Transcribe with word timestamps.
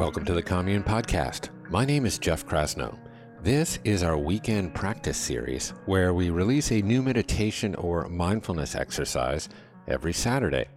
Welcome 0.00 0.24
to 0.24 0.32
the 0.32 0.42
Commune 0.42 0.82
Podcast. 0.82 1.50
My 1.68 1.84
name 1.84 2.06
is 2.06 2.18
Jeff 2.18 2.46
Krasno. 2.46 2.96
This 3.42 3.78
is 3.84 4.02
our 4.02 4.16
weekend 4.16 4.74
practice 4.74 5.18
series 5.18 5.74
where 5.84 6.14
we 6.14 6.30
release 6.30 6.72
a 6.72 6.80
new 6.80 7.02
meditation 7.02 7.74
or 7.74 8.08
mindfulness 8.08 8.74
exercise 8.74 9.50
every 9.86 10.14
Saturday. 10.14 10.68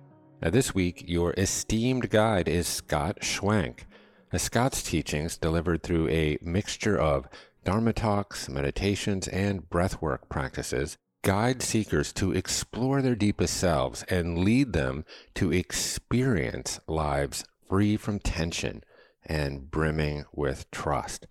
Now, 0.42 0.50
this 0.50 0.76
week, 0.76 1.06
your 1.08 1.34
esteemed 1.38 2.10
guide 2.10 2.50
is 2.50 2.68
Scott 2.68 3.20
Schwenk. 3.22 3.86
Now, 4.34 4.40
Scott's 4.40 4.84
teachings, 4.84 5.38
delivered 5.38 5.84
through 5.84 6.10
a 6.10 6.38
mixture 6.42 7.00
of 7.00 7.30
Dharma 7.64 7.94
talks, 7.94 8.50
meditations, 8.50 9.30
and 9.30 9.70
breathwork 9.70 10.28
practices, 10.28 10.98
guide 11.22 11.62
seekers 11.62 12.12
to 12.12 12.34
explore 12.34 13.02
their 13.02 13.16
deepest 13.16 13.56
selves 13.56 14.04
and 14.10 14.40
lead 14.40 14.74
them 14.74 15.06
to 15.36 15.54
experience 15.54 16.82
lives 16.90 17.46
free 17.70 17.96
from 17.96 18.20
tension 18.20 18.84
and 19.26 19.70
brimming 19.70 20.26
with 20.34 20.70
trust. 20.72 21.28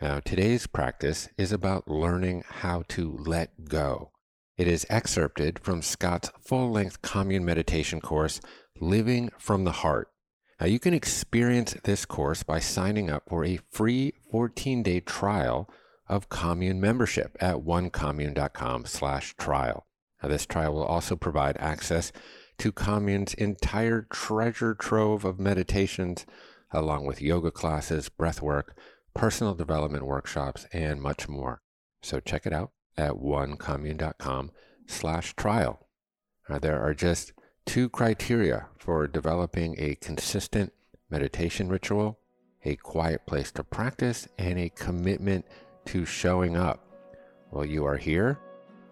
Now, 0.00 0.20
today's 0.20 0.66
practice 0.66 1.28
is 1.38 1.52
about 1.52 1.88
learning 1.88 2.44
how 2.46 2.84
to 2.88 3.16
let 3.18 3.64
go. 3.68 4.10
It 4.56 4.68
is 4.68 4.86
excerpted 4.88 5.58
from 5.58 5.82
Scott's 5.82 6.30
full 6.40 6.70
length 6.70 7.02
commune 7.02 7.44
meditation 7.44 8.00
course, 8.00 8.40
Living 8.80 9.30
from 9.38 9.64
the 9.64 9.72
Heart. 9.72 10.08
Now, 10.60 10.66
you 10.66 10.78
can 10.78 10.94
experience 10.94 11.74
this 11.84 12.04
course 12.04 12.42
by 12.42 12.60
signing 12.60 13.10
up 13.10 13.24
for 13.28 13.44
a 13.44 13.58
free 13.70 14.14
14 14.30 14.82
day 14.82 15.00
trial 15.00 15.68
of 16.08 16.28
commune 16.28 16.80
membership 16.80 17.36
at 17.40 17.56
onecommune.com 17.56 18.84
slash 18.84 19.34
trial. 19.36 19.86
Now, 20.22 20.28
this 20.28 20.46
trial 20.46 20.74
will 20.74 20.84
also 20.84 21.16
provide 21.16 21.56
access 21.58 22.12
to 22.58 22.72
commune's 22.72 23.34
entire 23.34 24.02
treasure 24.02 24.74
trove 24.74 25.24
of 25.24 25.40
meditations, 25.40 26.24
along 26.74 27.06
with 27.06 27.22
yoga 27.22 27.50
classes, 27.50 28.08
breath 28.08 28.42
work, 28.42 28.76
personal 29.14 29.54
development 29.54 30.04
workshops, 30.04 30.66
and 30.72 31.00
much 31.00 31.28
more. 31.28 31.62
So 32.02 32.20
check 32.20 32.44
it 32.44 32.52
out 32.52 32.72
at 32.96 33.12
onecommune.com 33.12 34.50
slash 34.86 35.34
trial. 35.36 35.86
Uh, 36.48 36.58
there 36.58 36.82
are 36.82 36.92
just 36.92 37.32
two 37.64 37.88
criteria 37.88 38.66
for 38.76 39.06
developing 39.06 39.76
a 39.78 39.94
consistent 39.94 40.72
meditation 41.08 41.68
ritual, 41.68 42.18
a 42.64 42.76
quiet 42.76 43.24
place 43.26 43.50
to 43.52 43.64
practice, 43.64 44.28
and 44.36 44.58
a 44.58 44.68
commitment 44.70 45.46
to 45.86 46.04
showing 46.04 46.56
up. 46.56 46.84
Well, 47.50 47.64
you 47.64 47.84
are 47.86 47.96
here. 47.96 48.38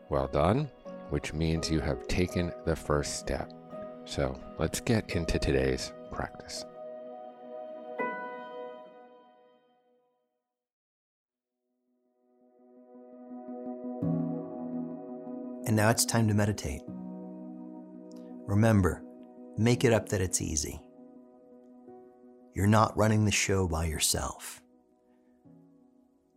Well 0.08 0.28
done, 0.28 0.70
which 1.10 1.32
means 1.32 1.70
you 1.70 1.80
have 1.80 2.06
taken 2.06 2.52
the 2.64 2.76
first 2.76 3.18
step. 3.18 3.52
So 4.04 4.38
let's 4.58 4.80
get 4.80 5.14
into 5.14 5.38
today's 5.38 5.92
practice. 6.10 6.64
And 15.72 15.76
now 15.78 15.88
it's 15.88 16.04
time 16.04 16.28
to 16.28 16.34
meditate. 16.34 16.82
Remember, 18.46 19.02
make 19.56 19.84
it 19.84 19.92
up 19.94 20.10
that 20.10 20.20
it's 20.20 20.42
easy. 20.42 20.78
You're 22.54 22.66
not 22.66 22.94
running 22.94 23.24
the 23.24 23.32
show 23.32 23.66
by 23.66 23.86
yourself 23.86 24.62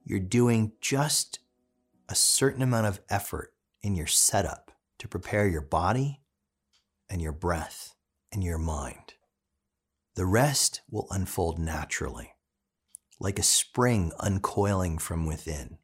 you're 0.05 0.19
doing 0.19 0.71
just 0.79 1.39
a 2.07 2.15
certain 2.15 2.61
amount 2.61 2.85
of 2.85 3.01
effort 3.09 3.53
in 3.81 3.95
your 3.95 4.05
setup 4.05 4.71
to 4.99 5.07
prepare 5.07 5.47
your 5.47 5.61
body 5.61 6.21
and 7.09 7.21
your 7.21 7.31
breath 7.31 7.95
and 8.31 8.43
your 8.43 8.59
mind. 8.59 9.15
The 10.13 10.27
rest 10.27 10.81
will 10.89 11.07
unfold 11.09 11.57
naturally, 11.57 12.35
like 13.19 13.39
a 13.39 13.43
spring 13.43 14.11
uncoiling 14.19 14.99
from 14.99 15.25
within. 15.25 15.79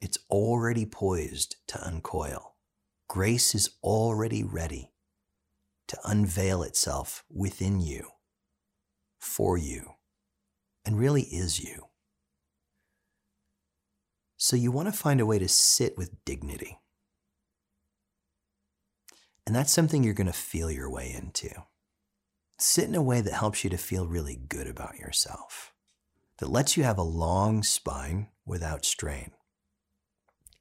It's 0.00 0.18
already 0.28 0.84
poised 0.84 1.56
to 1.68 1.86
uncoil. 1.86 2.51
Grace 3.12 3.54
is 3.54 3.68
already 3.82 4.42
ready 4.42 4.90
to 5.86 5.98
unveil 6.02 6.62
itself 6.62 7.24
within 7.28 7.78
you, 7.78 8.08
for 9.20 9.58
you, 9.58 9.96
and 10.86 10.98
really 10.98 11.24
is 11.24 11.62
you. 11.62 11.88
So 14.38 14.56
you 14.56 14.72
want 14.72 14.88
to 14.88 14.98
find 14.98 15.20
a 15.20 15.26
way 15.26 15.38
to 15.38 15.46
sit 15.46 15.98
with 15.98 16.24
dignity. 16.24 16.78
And 19.46 19.54
that's 19.54 19.74
something 19.74 20.02
you're 20.02 20.14
going 20.14 20.26
to 20.26 20.32
feel 20.32 20.70
your 20.70 20.90
way 20.90 21.12
into. 21.12 21.50
Sit 22.58 22.88
in 22.88 22.94
a 22.94 23.02
way 23.02 23.20
that 23.20 23.34
helps 23.34 23.62
you 23.62 23.68
to 23.68 23.76
feel 23.76 24.06
really 24.06 24.40
good 24.48 24.66
about 24.66 24.96
yourself, 24.96 25.74
that 26.38 26.48
lets 26.48 26.78
you 26.78 26.84
have 26.84 26.96
a 26.96 27.02
long 27.02 27.62
spine 27.62 28.28
without 28.46 28.86
strain. 28.86 29.32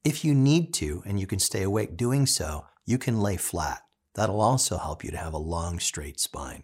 If 0.04 0.26
you 0.26 0.34
need 0.34 0.74
to 0.76 1.04
and 1.06 1.20
you 1.20 1.28
can 1.28 1.38
stay 1.38 1.62
awake 1.62 1.96
doing 1.96 2.26
so, 2.26 2.66
you 2.86 2.98
can 2.98 3.22
lay 3.22 3.38
flat. 3.38 3.82
That'll 4.16 4.42
also 4.42 4.78
help 4.78 5.04
you 5.04 5.12
to 5.12 5.18
have 5.18 5.34
a 5.34 5.38
long, 5.38 5.80
straight 5.80 6.20
spine. 6.20 6.64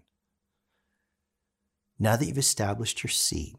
Now 1.99 2.15
that 2.15 2.25
you've 2.25 2.37
established 2.37 3.03
your 3.03 3.11
seat, 3.11 3.55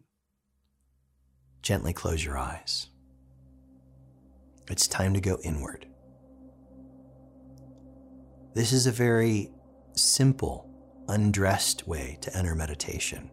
gently 1.63 1.93
close 1.93 2.25
your 2.25 2.37
eyes. 2.37 2.89
It's 4.69 4.89
time 4.89 5.15
to 5.15 5.21
go 5.21 5.39
inward. 5.45 5.87
This 8.55 8.73
is 8.73 8.87
a 8.87 8.93
very 8.93 9.51
simple, 9.93 10.69
undressed 11.09 11.87
way 11.87 12.19
to 12.23 12.37
enter 12.37 12.55
meditation. 12.55 13.31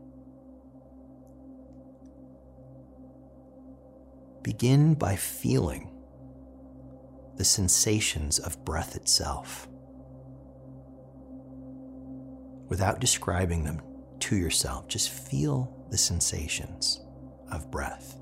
Begin 4.44 4.94
by 4.94 5.16
feeling 5.16 5.95
the 7.38 7.46
sensations 7.46 8.40
of 8.40 8.64
breath 8.66 8.96
itself 8.96 9.68
without 12.68 13.00
describing 13.00 13.64
them 13.64 13.82
to 14.20 14.36
yourself. 14.36 14.88
Just 14.88 15.10
feel 15.10 15.86
the 15.92 15.98
sensations 15.98 17.02
of 17.52 17.70
breath. 17.70 18.18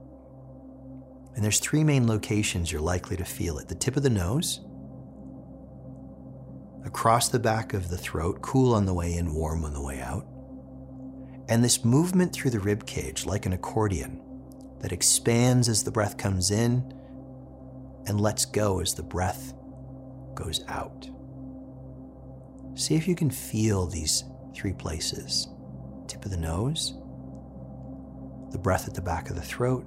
And 1.35 1.43
there's 1.43 1.59
three 1.59 1.83
main 1.83 2.07
locations 2.07 2.71
you're 2.71 2.81
likely 2.81 3.17
to 3.17 3.25
feel 3.25 3.57
it 3.57 3.67
the 3.67 3.75
tip 3.75 3.97
of 3.97 4.03
the 4.03 4.09
nose, 4.09 4.61
across 6.85 7.29
the 7.29 7.39
back 7.39 7.73
of 7.73 7.89
the 7.89 7.97
throat, 7.97 8.41
cool 8.41 8.73
on 8.73 8.85
the 8.85 8.93
way 8.93 9.15
in, 9.15 9.33
warm 9.33 9.63
on 9.63 9.73
the 9.73 9.81
way 9.81 10.01
out, 10.01 10.25
and 11.47 11.63
this 11.63 11.83
movement 11.83 12.33
through 12.33 12.51
the 12.51 12.59
rib 12.59 12.85
cage 12.85 13.25
like 13.25 13.45
an 13.45 13.53
accordion 13.53 14.21
that 14.81 14.91
expands 14.91 15.69
as 15.69 15.83
the 15.83 15.91
breath 15.91 16.17
comes 16.17 16.51
in 16.51 16.93
and 18.07 18.19
lets 18.19 18.45
go 18.45 18.79
as 18.79 18.93
the 18.93 19.03
breath 19.03 19.53
goes 20.35 20.63
out. 20.67 21.09
See 22.75 22.95
if 22.95 23.07
you 23.07 23.15
can 23.15 23.29
feel 23.29 23.85
these 23.85 24.23
three 24.55 24.73
places 24.73 25.47
tip 26.07 26.25
of 26.25 26.31
the 26.31 26.37
nose, 26.37 26.97
the 28.51 28.57
breath 28.57 28.87
at 28.87 28.93
the 28.93 29.01
back 29.01 29.29
of 29.29 29.35
the 29.35 29.41
throat, 29.41 29.85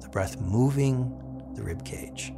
the 0.00 0.08
breath 0.08 0.40
moving 0.40 1.10
the 1.54 1.62
rib 1.62 1.84
cage. 1.84 2.32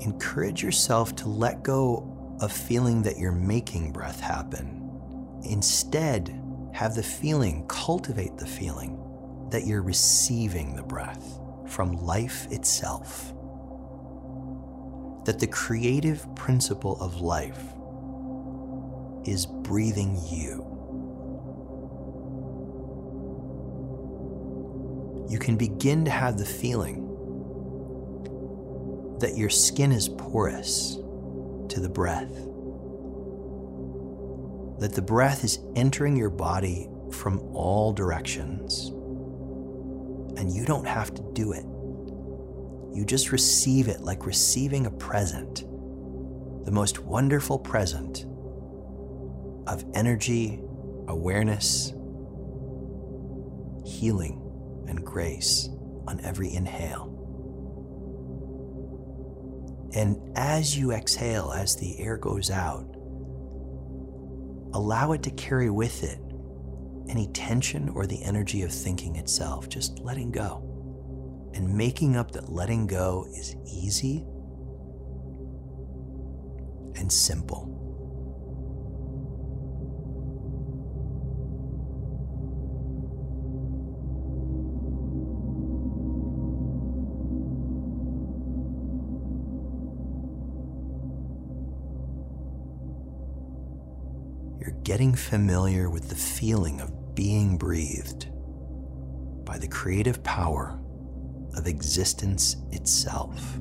Encourage 0.00 0.62
yourself 0.62 1.14
to 1.16 1.28
let 1.28 1.62
go 1.62 2.13
of 2.40 2.52
feeling 2.52 3.02
that 3.02 3.18
you're 3.18 3.32
making 3.32 3.92
breath 3.92 4.20
happen. 4.20 4.80
Instead, 5.44 6.40
have 6.72 6.94
the 6.94 7.02
feeling, 7.02 7.66
cultivate 7.68 8.36
the 8.36 8.46
feeling 8.46 8.98
that 9.50 9.66
you're 9.66 9.82
receiving 9.82 10.74
the 10.74 10.82
breath 10.82 11.38
from 11.66 11.92
life 12.04 12.50
itself 12.50 13.32
that 15.24 15.38
the 15.38 15.46
creative 15.46 16.26
principle 16.34 17.00
of 17.00 17.20
life 17.20 17.74
is 19.26 19.46
breathing 19.46 20.18
you. 20.28 20.70
You 25.30 25.38
can 25.38 25.56
begin 25.56 26.04
to 26.04 26.10
have 26.10 26.36
the 26.36 26.44
feeling 26.44 27.00
that 29.20 29.36
your 29.36 29.48
skin 29.48 29.92
is 29.92 30.08
porous 30.08 30.98
to 31.74 31.80
the 31.80 31.88
breath, 31.88 32.32
that 34.78 34.92
the 34.94 35.02
breath 35.02 35.42
is 35.42 35.58
entering 35.74 36.16
your 36.16 36.30
body 36.30 36.88
from 37.10 37.40
all 37.52 37.92
directions, 37.92 38.90
and 40.38 40.52
you 40.52 40.64
don't 40.64 40.86
have 40.86 41.12
to 41.14 41.22
do 41.32 41.52
it. 41.52 41.64
You 42.96 43.04
just 43.04 43.32
receive 43.32 43.88
it 43.88 44.02
like 44.02 44.24
receiving 44.24 44.86
a 44.86 44.90
present, 44.92 45.64
the 46.64 46.70
most 46.70 47.00
wonderful 47.00 47.58
present 47.58 48.24
of 49.66 49.84
energy, 49.94 50.60
awareness, 51.08 51.92
healing, 53.84 54.40
and 54.86 55.04
grace 55.04 55.68
on 56.06 56.20
every 56.20 56.54
inhale. 56.54 57.13
As 60.36 60.76
you 60.76 60.92
exhale, 60.92 61.52
as 61.52 61.76
the 61.76 61.98
air 61.98 62.16
goes 62.16 62.50
out, 62.50 62.84
allow 64.72 65.12
it 65.12 65.22
to 65.22 65.30
carry 65.30 65.70
with 65.70 66.02
it 66.02 66.18
any 67.08 67.28
tension 67.28 67.88
or 67.90 68.06
the 68.06 68.22
energy 68.24 68.62
of 68.62 68.72
thinking 68.72 69.16
itself, 69.16 69.68
just 69.68 69.98
letting 69.98 70.30
go. 70.30 70.70
And 71.54 71.76
making 71.76 72.16
up 72.16 72.32
that 72.32 72.50
letting 72.50 72.86
go 72.86 73.26
is 73.30 73.54
easy 73.64 74.26
and 76.96 77.12
simple. 77.12 77.73
You're 94.64 94.80
getting 94.82 95.14
familiar 95.14 95.90
with 95.90 96.08
the 96.08 96.14
feeling 96.14 96.80
of 96.80 97.14
being 97.14 97.58
breathed 97.58 98.28
by 99.44 99.58
the 99.58 99.68
creative 99.68 100.24
power 100.24 100.80
of 101.54 101.66
existence 101.66 102.56
itself. 102.70 103.56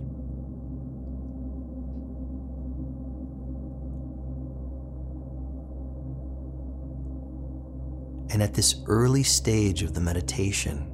And 8.32 8.42
at 8.42 8.54
this 8.54 8.76
early 8.88 9.24
stage 9.24 9.84
of 9.84 9.94
the 9.94 10.00
meditation, 10.00 10.90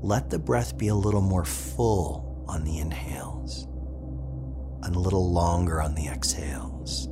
let 0.00 0.30
the 0.30 0.38
breath 0.38 0.78
be 0.78 0.86
a 0.86 0.94
little 0.94 1.20
more 1.20 1.44
full 1.44 2.44
on 2.48 2.62
the 2.62 2.78
inhales 2.78 3.66
and 4.84 4.94
a 4.94 5.00
little 5.00 5.32
longer 5.32 5.82
on 5.82 5.96
the 5.96 6.06
exhales. 6.06 7.09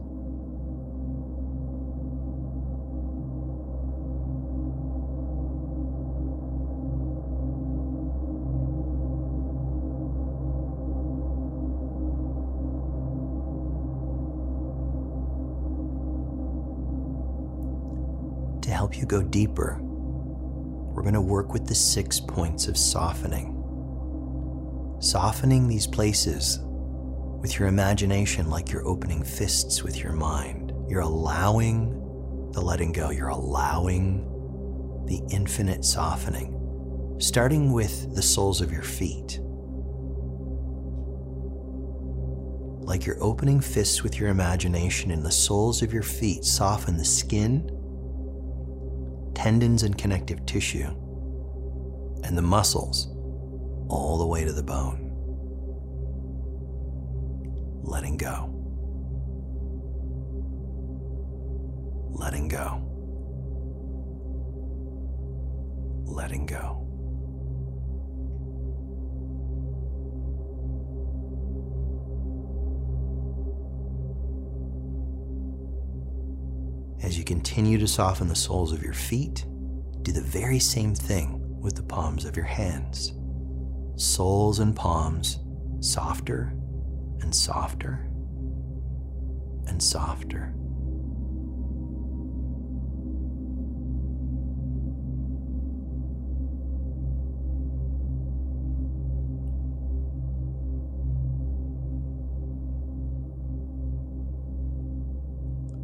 Help 18.89 18.99
you 18.99 19.05
go 19.05 19.21
deeper, 19.21 19.79
we're 19.83 21.03
going 21.03 21.13
to 21.13 21.21
work 21.21 21.53
with 21.53 21.67
the 21.67 21.75
six 21.75 22.19
points 22.19 22.69
of 22.69 22.77
softening. 22.79 23.55
Softening 24.99 25.69
these 25.69 25.87
places 25.87 26.59
with 27.43 27.59
your 27.59 27.69
imagination 27.69 28.49
like 28.49 28.71
you're 28.73 28.87
opening 28.89 29.23
fists 29.23 29.83
with 29.83 30.03
your 30.03 30.15
mind. 30.15 30.73
You're 30.89 31.03
allowing 31.03 31.91
the 32.53 32.63
letting 32.63 32.93
go, 32.93 33.11
you're 33.11 33.29
allowing 33.29 34.25
the 35.05 35.21
infinite 35.31 35.85
softening, 35.85 37.17
starting 37.21 37.73
with 37.73 38.15
the 38.15 38.23
soles 38.23 38.63
of 38.63 38.73
your 38.73 38.83
feet. 38.83 39.39
Like 42.87 43.05
you're 43.05 43.23
opening 43.23 43.61
fists 43.61 44.03
with 44.03 44.19
your 44.19 44.31
imagination, 44.31 45.11
and 45.11 45.27
the 45.27 45.31
soles 45.31 45.83
of 45.83 45.93
your 45.93 46.03
feet 46.03 46.47
soften 46.47 46.97
the 46.97 47.05
skin 47.05 47.71
tendons 49.39 49.85
and 49.85 49.97
connective 49.97 50.45
tissue, 50.47 50.89
and 52.25 52.37
the 52.37 52.43
muscles 52.43 53.07
all 53.89 54.19
the 54.19 54.27
way 54.27 54.45
to 54.45 54.53
the 54.53 54.65
bone. 54.65 55.13
Letting 57.85 58.17
go. 58.17 58.53
Letting 62.11 62.49
go. 62.49 62.83
Letting 66.05 66.47
go. 66.47 66.88
Continue 77.29 77.77
to 77.77 77.87
soften 77.87 78.27
the 78.27 78.35
soles 78.35 78.73
of 78.73 78.83
your 78.83 78.95
feet, 78.95 79.45
do 80.01 80.13
the 80.13 80.23
very 80.23 80.59
same 80.59 80.95
thing 80.95 81.39
with 81.61 81.77
the 81.77 81.83
palms 81.83 82.25
of 82.25 82.35
your 82.35 82.47
hands. 82.47 83.13
Soles 83.97 84.61
and 84.61 84.75
palms 84.75 85.39
softer 85.81 86.55
and 87.21 87.35
softer 87.35 88.09
and 89.67 89.83
softer. 89.83 90.55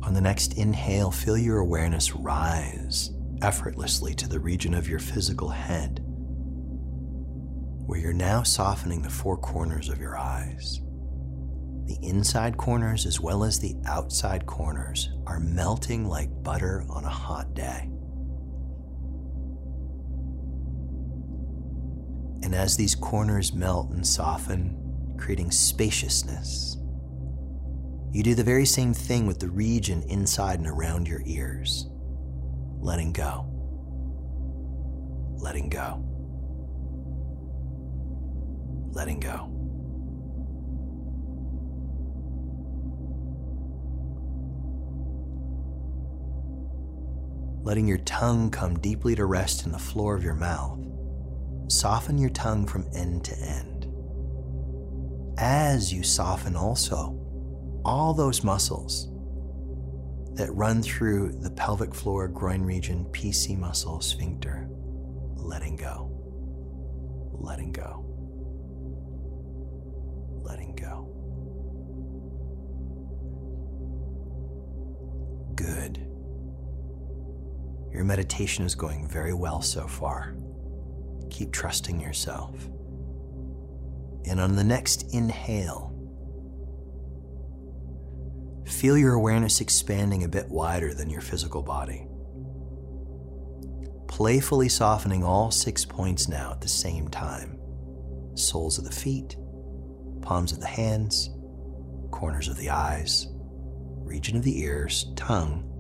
On 0.05 0.13
the 0.13 0.21
next 0.21 0.59
inhale, 0.59 1.11
feel 1.11 1.39
your 1.39 1.59
awareness 1.59 2.15
rise 2.15 3.11
effortlessly 3.41 4.15
to 4.15 4.29
the 4.29 4.39
region 4.39 4.75
of 4.75 4.89
your 4.89 4.99
physical 4.99 5.49
head, 5.49 6.01
where 7.87 7.99
you're 7.99 8.13
now 8.13 8.43
softening 8.43 9.01
the 9.01 9.11
four 9.11 9.39
corners 9.39 9.89
of 9.89 9.99
your 9.99 10.19
eyes. 10.19 10.81
The 11.87 11.99
inside 12.03 12.59
corners, 12.59 13.07
as 13.07 13.19
well 13.19 13.45
as 13.45 13.59
the 13.59 13.77
outside 13.87 14.45
corners, 14.47 15.11
are 15.27 15.41
melting 15.41 16.07
like 16.07 16.31
butter 16.43 16.85
on 16.91 17.05
a 17.05 17.11
hot 17.11 17.55
day. 17.55 17.91
And 22.43 22.55
as 22.55 22.77
these 22.77 22.95
corners 22.95 23.55
melt 23.55 23.91
and 23.91 24.07
soften, 24.07 25.17
creating 25.19 25.51
spaciousness, 25.51 26.77
you 28.15 28.23
do 28.23 28.37
the 28.37 28.45
very 28.45 28.65
same 28.65 28.95
thing 28.95 29.27
with 29.27 29.41
the 29.41 29.49
region 29.49 30.05
inside 30.05 30.61
and 30.61 30.69
around 30.69 31.09
your 31.09 31.21
ears. 31.27 31.89
Letting 32.79 33.13
go. 33.13 33.45
Letting 35.37 35.69
go. 35.69 36.01
Letting 38.93 39.19
go. 39.19 39.51
Letting 47.65 47.89
your 47.89 47.99
tongue 47.99 48.49
come 48.53 48.79
deeply 48.79 49.17
to 49.17 49.25
rest 49.25 49.67
in 49.67 49.73
the 49.73 49.79
floor 49.81 50.15
of 50.15 50.23
your 50.23 50.35
mouth. 50.35 50.79
Soften 51.67 52.19
your 52.19 52.31
tongue 52.31 52.65
from 52.65 52.87
end 52.95 53.25
to 53.25 53.37
end. 53.37 53.93
As 55.37 55.93
you 55.93 56.05
soften, 56.05 56.55
also, 56.55 57.24
all 57.85 58.15
those 58.15 58.43
muscles 58.43 59.09
that 60.35 60.53
run 60.53 60.83
through 60.83 61.33
the 61.33 61.51
pelvic 61.51 61.95
floor, 61.95 62.29
groin 62.29 62.63
region, 62.63 63.05
PC 63.13 63.57
muscle, 63.57 64.01
sphincter, 64.01 64.67
letting 65.37 65.77
go, 65.77 66.11
letting 67.33 67.73
go, 67.73 68.05
letting 70.43 70.75
go. 70.75 71.11
Good. 75.55 75.99
Your 77.93 78.03
meditation 78.05 78.65
is 78.65 78.75
going 78.75 79.07
very 79.07 79.35
well 79.35 79.63
so 79.63 79.87
far. 79.87 80.35
Keep 81.31 81.53
trusting 81.53 82.01
yourself. 82.01 82.69
And 84.27 84.41
on 84.41 84.57
the 84.57 84.65
next 84.65 85.15
inhale, 85.15 85.94
Feel 88.67 88.97
your 88.97 89.15
awareness 89.15 89.61
expanding 89.61 90.25
a 90.25 90.29
bit 90.29 90.49
wider 90.49 90.95
than 90.95 91.11
your 91.11 91.21
physical 91.21 91.63
body. 91.63 92.07
Playfully 94.09 94.69
softening 94.69 95.25
all 95.25 95.51
six 95.51 95.85
points 95.85 96.29
now 96.29 96.53
at 96.53 96.61
the 96.61 96.69
same 96.69 97.09
time 97.09 97.59
soles 98.37 98.79
of 98.79 98.85
the 98.85 98.91
feet, 98.91 99.37
palms 100.23 100.51
of 100.51 100.61
the 100.61 100.67
hands, 100.67 101.31
corners 102.11 102.49
of 102.49 102.57
the 102.57 102.69
eyes, 102.69 103.29
region 104.03 104.37
of 104.37 104.43
the 104.43 104.61
ears, 104.61 105.07
tongue, 105.15 105.71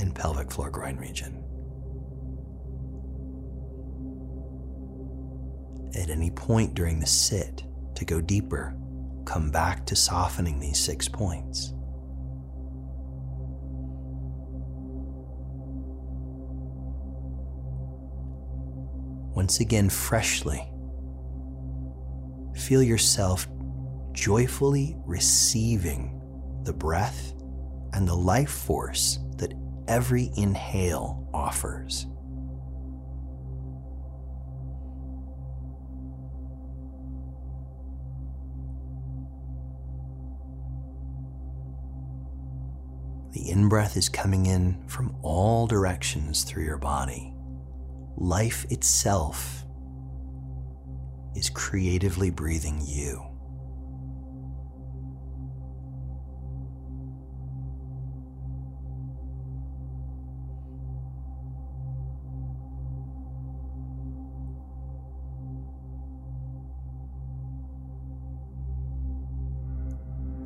and 0.00 0.14
pelvic 0.14 0.50
floor 0.50 0.70
groin 0.70 0.96
region. 0.96 1.42
At 5.94 6.10
any 6.10 6.30
point 6.30 6.74
during 6.74 6.98
the 6.98 7.06
sit, 7.06 7.62
to 7.94 8.04
go 8.04 8.20
deeper, 8.20 8.76
come 9.24 9.50
back 9.50 9.86
to 9.86 9.96
softening 9.96 10.58
these 10.58 10.78
six 10.78 11.08
points. 11.08 11.72
Once 19.46 19.60
again 19.60 19.88
freshly. 19.88 20.68
Feel 22.56 22.82
yourself 22.82 23.46
joyfully 24.10 24.96
receiving 25.06 26.20
the 26.64 26.72
breath 26.72 27.32
and 27.92 28.08
the 28.08 28.14
life 28.16 28.50
force 28.50 29.20
that 29.36 29.54
every 29.86 30.32
inhale 30.36 31.30
offers. 31.32 32.08
The 43.30 43.48
in 43.48 43.68
breath 43.68 43.96
is 43.96 44.08
coming 44.08 44.46
in 44.46 44.82
from 44.88 45.14
all 45.22 45.68
directions 45.68 46.42
through 46.42 46.64
your 46.64 46.78
body. 46.78 47.35
Life 48.18 48.64
itself 48.70 49.66
is 51.34 51.50
creatively 51.50 52.30
breathing 52.30 52.80
you. 52.82 53.22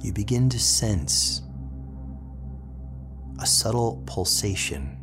You 0.03 0.13
begin 0.13 0.49
to 0.49 0.59
sense 0.59 1.43
a 3.39 3.47
subtle 3.47 4.03
pulsation 4.07 4.97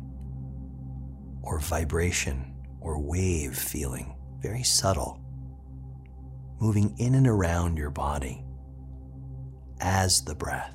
or 1.40 1.60
vibration 1.60 2.56
or 2.80 3.00
wave 3.00 3.56
feeling, 3.56 4.14
very 4.40 4.62
subtle, 4.62 5.20
moving 6.60 6.94
in 6.98 7.14
and 7.14 7.26
around 7.26 7.76
your 7.76 7.90
body 7.90 8.44
as 9.80 10.22
the 10.22 10.34
breath. 10.34 10.74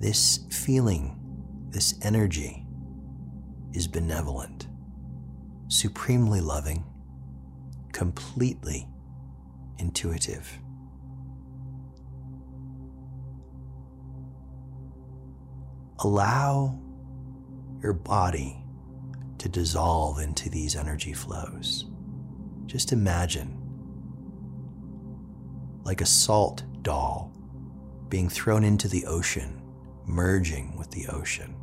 This 0.00 0.40
feeling, 0.50 1.18
this 1.70 1.94
energy 2.02 2.64
is 3.72 3.88
benevolent, 3.88 4.68
supremely 5.66 6.40
loving, 6.40 6.84
completely 7.92 8.88
intuitive. 9.78 10.58
Allow 16.00 16.78
your 17.82 17.92
body 17.92 18.62
to 19.38 19.48
dissolve 19.48 20.20
into 20.20 20.48
these 20.48 20.76
energy 20.76 21.12
flows. 21.12 21.86
Just 22.66 22.92
imagine 22.92 23.54
like 25.84 26.00
a 26.00 26.06
salt 26.06 26.64
doll 26.82 27.32
being 28.08 28.28
thrown 28.28 28.64
into 28.64 28.88
the 28.88 29.06
ocean, 29.06 29.60
merging 30.06 30.76
with 30.76 30.90
the 30.90 31.06
ocean. 31.08 31.54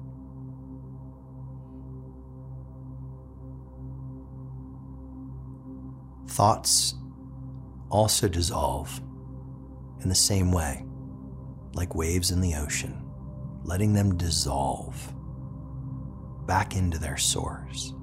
Thoughts 6.27 6.95
also 7.89 8.27
dissolve 8.27 8.99
in 10.01 10.09
the 10.09 10.15
same 10.15 10.51
way, 10.51 10.85
like 11.73 11.95
waves 11.95 12.31
in 12.31 12.41
the 12.41 12.55
ocean 12.55 13.04
letting 13.65 13.93
them 13.93 14.15
dissolve 14.15 15.11
back 16.45 16.75
into 16.75 16.99
their 16.99 17.17
source. 17.17 17.93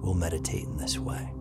We'll 0.00 0.14
meditate 0.14 0.64
in 0.64 0.76
this 0.76 0.98
way. 0.98 1.32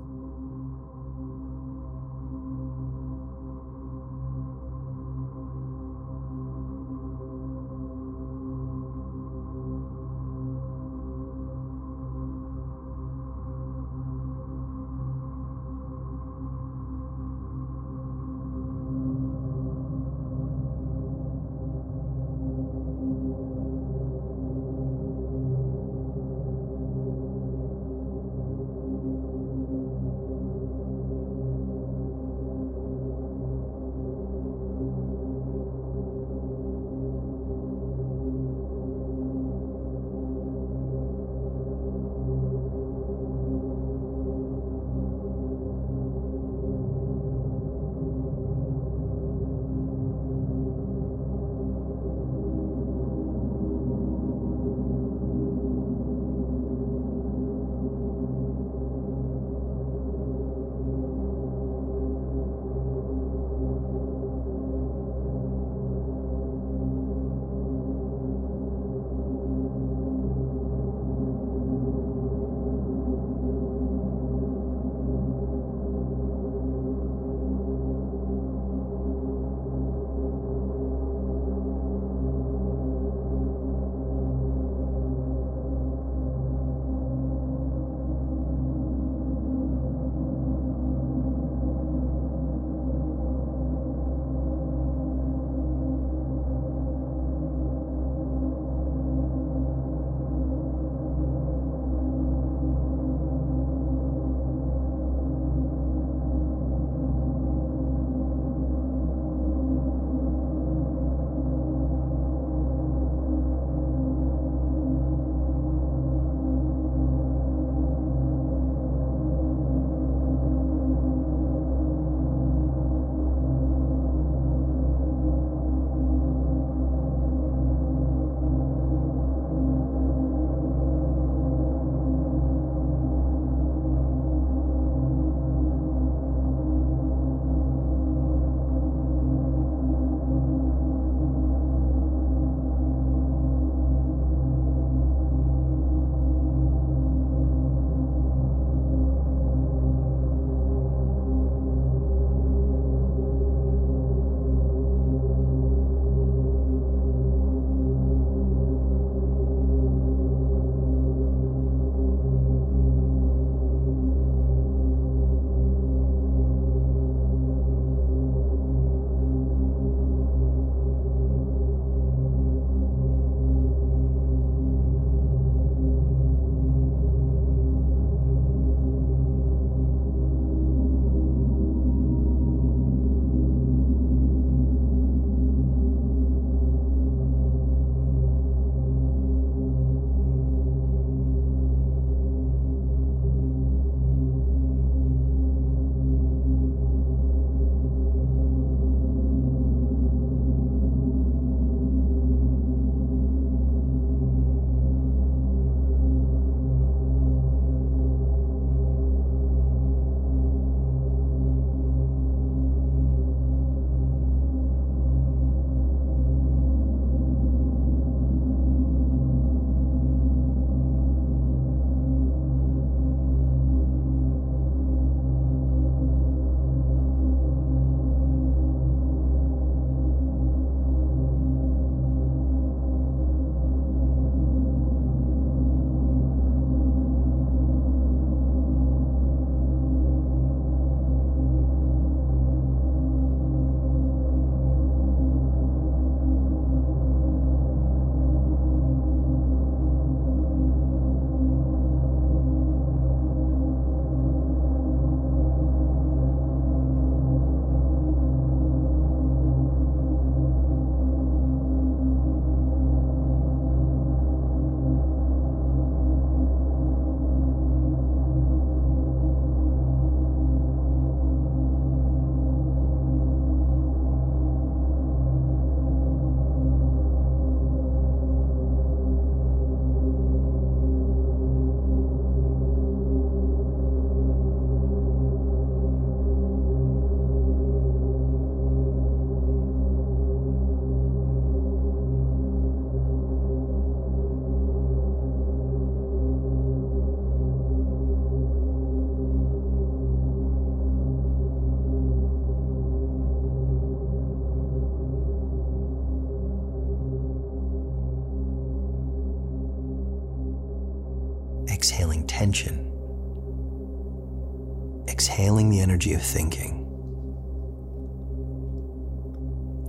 Of 316.13 316.21
thinking. 316.21 316.85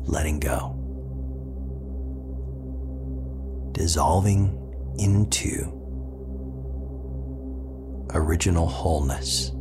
Letting 0.05 0.41
go. 0.41 0.75
Dissolving 3.73 4.53
into 4.99 5.73
original 8.15 8.67
wholeness. 8.67 9.53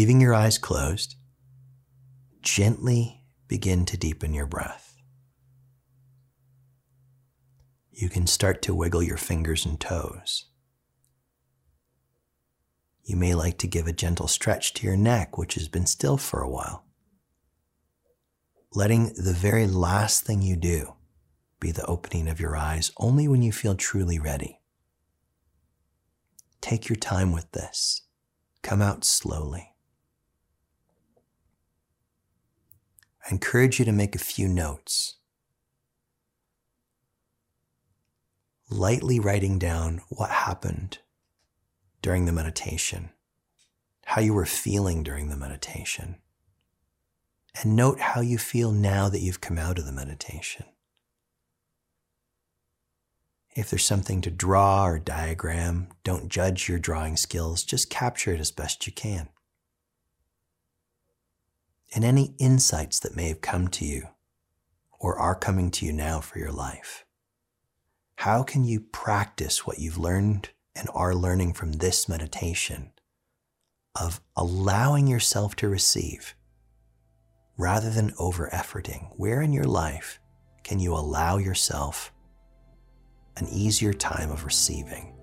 Leaving 0.00 0.22
your 0.22 0.32
eyes 0.32 0.56
closed, 0.56 1.16
gently 2.40 3.20
begin 3.48 3.84
to 3.84 3.98
deepen 3.98 4.32
your 4.32 4.46
breath. 4.46 4.96
You 7.90 8.08
can 8.08 8.26
start 8.26 8.62
to 8.62 8.74
wiggle 8.74 9.02
your 9.02 9.18
fingers 9.18 9.66
and 9.66 9.78
toes. 9.78 10.46
You 13.04 13.14
may 13.16 13.34
like 13.34 13.58
to 13.58 13.66
give 13.66 13.86
a 13.86 13.92
gentle 13.92 14.26
stretch 14.26 14.72
to 14.72 14.86
your 14.86 14.96
neck, 14.96 15.36
which 15.36 15.52
has 15.56 15.68
been 15.68 15.84
still 15.84 16.16
for 16.16 16.40
a 16.40 16.48
while. 16.48 16.86
Letting 18.72 19.12
the 19.18 19.34
very 19.34 19.66
last 19.66 20.24
thing 20.24 20.40
you 20.40 20.56
do 20.56 20.94
be 21.60 21.72
the 21.72 21.84
opening 21.84 22.26
of 22.26 22.40
your 22.40 22.56
eyes 22.56 22.90
only 22.96 23.28
when 23.28 23.42
you 23.42 23.52
feel 23.52 23.74
truly 23.74 24.18
ready. 24.18 24.60
Take 26.62 26.88
your 26.88 26.96
time 26.96 27.32
with 27.32 27.52
this. 27.52 28.00
Come 28.62 28.80
out 28.80 29.04
slowly. 29.04 29.69
I 33.30 33.32
encourage 33.32 33.78
you 33.78 33.84
to 33.84 33.92
make 33.92 34.16
a 34.16 34.18
few 34.18 34.48
notes. 34.48 35.16
Lightly 38.68 39.20
writing 39.20 39.56
down 39.56 40.00
what 40.08 40.30
happened 40.30 40.98
during 42.02 42.24
the 42.24 42.32
meditation, 42.32 43.10
how 44.04 44.20
you 44.20 44.34
were 44.34 44.46
feeling 44.46 45.04
during 45.04 45.28
the 45.28 45.36
meditation, 45.36 46.16
and 47.62 47.76
note 47.76 48.00
how 48.00 48.20
you 48.20 48.36
feel 48.36 48.72
now 48.72 49.08
that 49.08 49.20
you've 49.20 49.40
come 49.40 49.58
out 49.58 49.78
of 49.78 49.86
the 49.86 49.92
meditation. 49.92 50.66
If 53.54 53.70
there's 53.70 53.84
something 53.84 54.20
to 54.22 54.30
draw 54.30 54.86
or 54.86 54.98
diagram, 54.98 55.88
don't 56.02 56.28
judge 56.28 56.68
your 56.68 56.80
drawing 56.80 57.16
skills, 57.16 57.62
just 57.62 57.90
capture 57.90 58.32
it 58.32 58.40
as 58.40 58.50
best 58.50 58.88
you 58.88 58.92
can. 58.92 59.28
And 61.92 62.04
any 62.04 62.34
insights 62.38 63.00
that 63.00 63.16
may 63.16 63.28
have 63.28 63.40
come 63.40 63.68
to 63.68 63.84
you 63.84 64.08
or 64.98 65.18
are 65.18 65.34
coming 65.34 65.70
to 65.72 65.86
you 65.86 65.92
now 65.92 66.20
for 66.20 66.38
your 66.38 66.52
life. 66.52 67.04
How 68.16 68.42
can 68.42 68.64
you 68.64 68.80
practice 68.80 69.66
what 69.66 69.78
you've 69.78 69.98
learned 69.98 70.50
and 70.76 70.88
are 70.94 71.14
learning 71.14 71.52
from 71.52 71.72
this 71.72 72.08
meditation 72.08 72.92
of 73.98 74.20
allowing 74.36 75.06
yourself 75.06 75.56
to 75.56 75.68
receive 75.68 76.34
rather 77.56 77.90
than 77.90 78.14
over 78.18 78.48
efforting. 78.52 79.12
Where 79.16 79.42
in 79.42 79.52
your 79.52 79.64
life 79.64 80.18
can 80.62 80.78
you 80.78 80.94
allow 80.94 81.36
yourself 81.36 82.12
an 83.36 83.46
easier 83.48 83.92
time 83.92 84.30
of 84.30 84.44
receiving? 84.44 85.14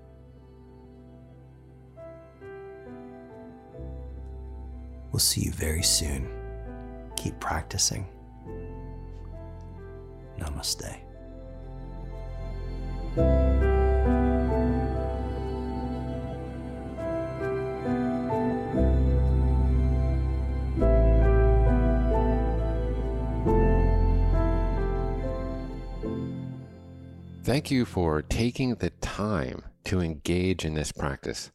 We'll 5.12 5.20
see 5.20 5.42
you 5.42 5.52
very 5.52 5.82
soon. 5.82 6.37
Keep 7.28 7.42
practicing. 7.42 8.08
Namaste. 10.40 10.96
Thank 27.44 27.70
you 27.70 27.84
for 27.84 28.22
taking 28.22 28.76
the 28.76 28.92
time 29.02 29.64
to 29.84 30.00
engage 30.00 30.64
in 30.64 30.76
this 30.76 30.94
practice. 30.94 31.52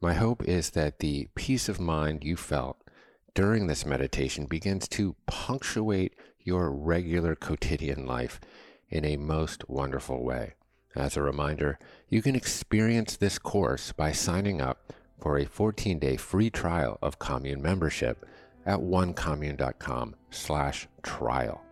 My 0.00 0.14
hope 0.14 0.44
is 0.44 0.70
that 0.70 1.00
the 1.00 1.26
peace 1.34 1.68
of 1.68 1.80
mind 1.80 2.22
you 2.22 2.36
felt 2.36 2.80
during 3.38 3.68
this 3.68 3.86
meditation 3.86 4.46
begins 4.46 4.88
to 4.88 5.14
punctuate 5.26 6.12
your 6.40 6.72
regular 6.72 7.36
quotidian 7.36 8.04
life 8.04 8.40
in 8.90 9.04
a 9.04 9.16
most 9.16 9.68
wonderful 9.68 10.24
way. 10.24 10.54
As 10.96 11.16
a 11.16 11.22
reminder, 11.22 11.78
you 12.08 12.20
can 12.20 12.34
experience 12.34 13.14
this 13.14 13.38
course 13.38 13.92
by 13.92 14.10
signing 14.10 14.60
up 14.60 14.92
for 15.20 15.38
a 15.38 15.46
14-day 15.46 16.16
free 16.16 16.50
trial 16.50 16.98
of 17.00 17.20
commune 17.20 17.62
membership 17.62 18.26
at 18.66 18.80
onecommune.com 18.80 20.16
slash 20.30 20.88
trial. 21.04 21.62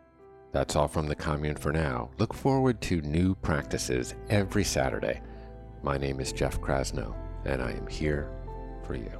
That's 0.52 0.76
all 0.76 0.87
from 0.87 1.09
the 1.09 1.16
commune 1.16 1.57
for 1.57 1.72
now. 1.72 2.11
Look 2.16 2.33
forward 2.33 2.81
to 2.83 3.00
new 3.00 3.35
practices 3.35 4.14
every 4.31 4.62
Saturday. 4.62 5.20
My 5.83 5.98
name 5.98 6.20
is 6.20 6.33
Jeff 6.33 6.61
Krasno, 6.61 7.12
and 7.44 7.61
I 7.61 7.72
am 7.72 7.88
here 7.88 8.31
for 8.87 8.94
you. 8.94 9.11